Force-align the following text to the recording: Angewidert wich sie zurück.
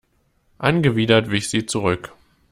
Angewidert 0.57 1.29
wich 1.29 1.47
sie 1.51 1.67
zurück. 1.67 2.11